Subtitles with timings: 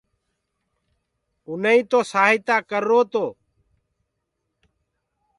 [1.47, 3.25] اُنآئين تو سآهتآ ڪررو تو